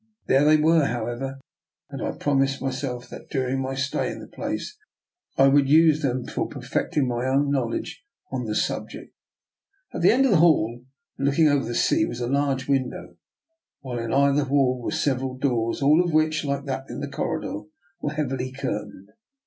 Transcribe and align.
There 0.25 0.43
they 0.45 0.57
were, 0.57 0.85
however, 0.85 1.39
and 1.91 2.01
I 2.01 2.13
promised 2.17 2.59
myself 2.59 3.07
that 3.09 3.29
during 3.29 3.61
my 3.61 3.75
stay 3.75 4.11
in 4.11 4.17
the 4.19 4.25
place 4.25 4.75
I 5.37 5.47
would 5.47 5.69
use 5.69 6.01
them 6.01 6.25
for 6.25 6.47
perfecting 6.47 7.07
my 7.07 7.27
own 7.27 7.51
knowl 7.51 7.75
edge 7.75 8.03
on 8.31 8.45
the 8.45 8.55
subject. 8.55 9.13
At 9.93 10.01
the 10.01 10.09
end 10.09 10.25
of 10.25 10.31
this 10.31 10.39
hall, 10.39 10.83
and 11.19 11.27
looking 11.27 11.47
over 11.49 11.65
the 11.65 11.75
sea, 11.75 12.07
was 12.07 12.19
a 12.19 12.25
large 12.25 12.67
window, 12.67 13.15
while 13.81 13.99
in 13.99 14.11
either 14.11 14.45
wall 14.45 14.81
were 14.81 14.89
several 14.89 15.37
doors, 15.37 15.83
all 15.83 16.03
of 16.03 16.11
which, 16.11 16.43
like 16.43 16.65
that 16.65 16.85
in 16.89 16.99
the 16.99 17.07
corridor, 17.07 17.59
were 18.01 18.13
heavily 18.13 18.51
curtained. 18.51 19.09